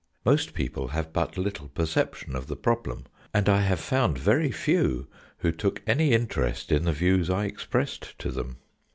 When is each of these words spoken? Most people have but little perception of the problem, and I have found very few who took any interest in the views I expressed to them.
Most 0.25 0.55
people 0.55 0.87
have 0.87 1.13
but 1.13 1.37
little 1.37 1.67
perception 1.67 2.35
of 2.35 2.47
the 2.47 2.55
problem, 2.55 3.05
and 3.35 3.47
I 3.47 3.61
have 3.61 3.79
found 3.79 4.17
very 4.17 4.49
few 4.49 5.07
who 5.37 5.51
took 5.51 5.83
any 5.85 6.11
interest 6.11 6.71
in 6.71 6.85
the 6.85 6.91
views 6.91 7.29
I 7.29 7.45
expressed 7.45 8.17
to 8.17 8.31
them. 8.31 8.57